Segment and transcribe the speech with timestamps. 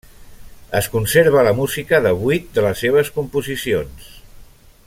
[0.79, 4.13] Es conserva la música de vuit de les seves composicions.